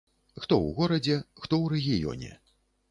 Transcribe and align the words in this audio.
Хто 0.41 0.53
ў 0.61 0.71
горадзе, 0.79 1.19
хто 1.43 1.53
ў 1.63 1.65
рэгіёне. 1.77 2.37